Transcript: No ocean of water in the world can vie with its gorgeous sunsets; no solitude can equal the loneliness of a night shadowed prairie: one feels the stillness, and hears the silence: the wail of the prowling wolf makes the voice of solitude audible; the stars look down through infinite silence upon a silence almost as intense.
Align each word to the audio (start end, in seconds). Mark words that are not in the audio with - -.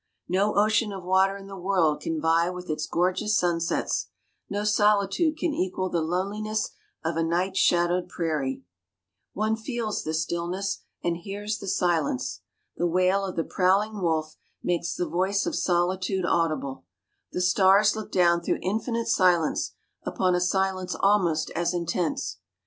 No 0.27 0.55
ocean 0.55 0.91
of 0.91 1.03
water 1.03 1.37
in 1.37 1.45
the 1.45 1.55
world 1.55 2.01
can 2.01 2.19
vie 2.19 2.49
with 2.49 2.71
its 2.71 2.87
gorgeous 2.87 3.37
sunsets; 3.37 4.07
no 4.49 4.63
solitude 4.63 5.37
can 5.37 5.53
equal 5.53 5.89
the 5.91 6.01
loneliness 6.01 6.71
of 7.05 7.17
a 7.17 7.23
night 7.23 7.55
shadowed 7.55 8.09
prairie: 8.09 8.63
one 9.33 9.55
feels 9.55 10.03
the 10.03 10.15
stillness, 10.15 10.79
and 11.03 11.17
hears 11.17 11.59
the 11.59 11.67
silence: 11.67 12.41
the 12.75 12.87
wail 12.87 13.23
of 13.23 13.35
the 13.35 13.43
prowling 13.43 14.01
wolf 14.01 14.37
makes 14.63 14.95
the 14.95 15.07
voice 15.07 15.45
of 15.45 15.53
solitude 15.55 16.25
audible; 16.25 16.83
the 17.31 17.39
stars 17.39 17.95
look 17.95 18.11
down 18.11 18.41
through 18.41 18.57
infinite 18.63 19.05
silence 19.07 19.75
upon 20.03 20.33
a 20.33 20.41
silence 20.41 20.95
almost 20.99 21.51
as 21.51 21.75
intense. 21.75 22.39